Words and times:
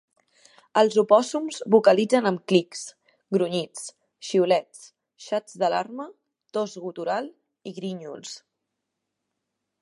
Els 0.81 0.95
opòssums 1.01 1.59
vocalitzen 1.75 2.29
amb 2.29 2.41
clics, 2.51 2.81
grunyits, 3.37 3.83
xiulets, 4.29 4.81
xats 5.27 5.61
d'alarma, 5.65 6.09
tos 6.59 6.75
gutural 6.87 7.29
i 7.73 7.77
grinyols. 7.81 8.35